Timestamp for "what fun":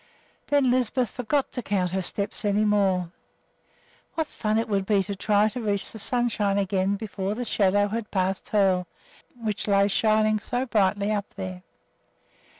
4.15-4.57